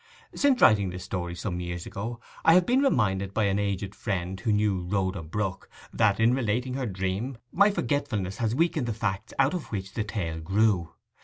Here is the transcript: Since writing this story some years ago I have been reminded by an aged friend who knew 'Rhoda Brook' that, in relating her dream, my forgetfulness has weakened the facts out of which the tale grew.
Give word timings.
Since 0.33 0.59
writing 0.63 0.89
this 0.89 1.03
story 1.03 1.35
some 1.35 1.59
years 1.59 1.85
ago 1.85 2.19
I 2.43 2.55
have 2.55 2.65
been 2.65 2.81
reminded 2.81 3.35
by 3.35 3.43
an 3.43 3.59
aged 3.59 3.93
friend 3.93 4.39
who 4.39 4.51
knew 4.51 4.81
'Rhoda 4.81 5.21
Brook' 5.21 5.69
that, 5.93 6.19
in 6.19 6.33
relating 6.33 6.73
her 6.73 6.87
dream, 6.87 7.37
my 7.51 7.69
forgetfulness 7.69 8.37
has 8.37 8.55
weakened 8.55 8.87
the 8.87 8.95
facts 8.95 9.35
out 9.37 9.53
of 9.53 9.65
which 9.71 9.93
the 9.93 10.03
tale 10.03 10.39
grew. 10.39 10.89